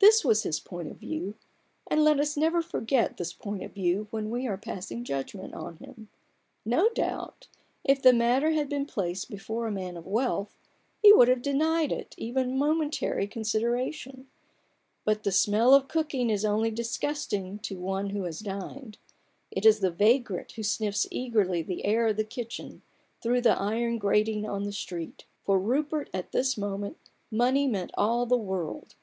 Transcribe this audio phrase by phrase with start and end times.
[0.00, 1.36] This was his point of view;
[1.86, 5.76] and let us never forget this point of view when we are passing judgment on
[5.76, 6.08] him.
[6.64, 7.46] No doubt,
[7.84, 10.52] if the matter had been placed before a man of wealth,
[11.00, 14.26] he would have denied it even momentary consideration:
[15.04, 18.98] but the smell of cooking is only disgusting to one who has dined;
[19.52, 22.82] it is the vagrant who sniffs eagerly the air of the kitchen
[23.22, 25.24] through the iron grating on the street.
[25.44, 26.96] For Rupert, at this moment,
[27.30, 28.96] money meant all the world.